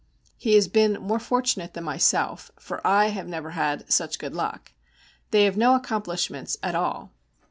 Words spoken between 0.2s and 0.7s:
He has